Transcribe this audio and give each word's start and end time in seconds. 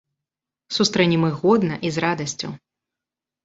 Сустрэнем 0.77 1.21
іх 1.29 1.37
годна 1.43 1.75
і 1.89 1.95
з 1.99 2.07
радасцю. 2.09 2.47